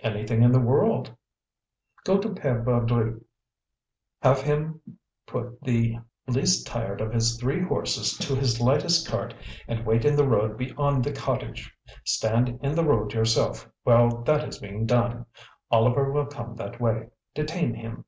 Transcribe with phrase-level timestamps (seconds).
[0.00, 1.10] "Anything in the world!"
[2.04, 3.16] "Go to Pere Baudry's;
[4.20, 4.78] have him
[5.26, 9.32] put the least tired of his three horses to his lightest cart
[9.66, 11.74] and wait in the road beyond the cottage.
[12.04, 15.24] Stand in the road yourself while that is being done.
[15.70, 18.04] Oliver will come that way; detain him.